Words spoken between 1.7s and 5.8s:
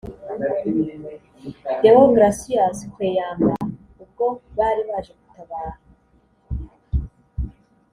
Deogratius Kweyamba ubwo bari baje gutabara